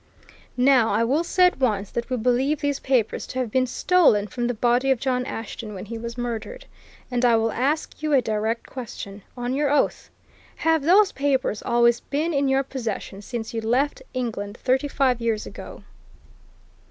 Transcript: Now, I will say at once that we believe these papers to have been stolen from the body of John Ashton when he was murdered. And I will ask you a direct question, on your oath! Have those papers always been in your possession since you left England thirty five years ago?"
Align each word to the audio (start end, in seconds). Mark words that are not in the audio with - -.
Now, 0.57 0.89
I 0.89 1.03
will 1.03 1.23
say 1.23 1.45
at 1.45 1.59
once 1.59 1.91
that 1.91 2.09
we 2.09 2.17
believe 2.17 2.59
these 2.59 2.79
papers 2.79 3.27
to 3.27 3.37
have 3.37 3.51
been 3.51 3.67
stolen 3.67 4.25
from 4.25 4.47
the 4.47 4.55
body 4.55 4.89
of 4.89 4.99
John 4.99 5.27
Ashton 5.27 5.75
when 5.75 5.85
he 5.85 5.99
was 5.99 6.17
murdered. 6.17 6.65
And 7.11 7.23
I 7.23 7.35
will 7.35 7.51
ask 7.51 8.01
you 8.01 8.11
a 8.11 8.19
direct 8.19 8.65
question, 8.65 9.21
on 9.37 9.53
your 9.53 9.69
oath! 9.69 10.09
Have 10.55 10.81
those 10.81 11.11
papers 11.11 11.61
always 11.61 11.99
been 11.99 12.33
in 12.33 12.47
your 12.47 12.63
possession 12.63 13.21
since 13.21 13.53
you 13.53 13.61
left 13.61 14.01
England 14.11 14.57
thirty 14.63 14.87
five 14.87 15.21
years 15.21 15.45
ago?" 15.45 15.83